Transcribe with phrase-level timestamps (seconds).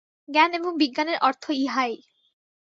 [0.29, 1.93] জ্ঞান এবং বিজ্ঞানের অর্থ ইহাই।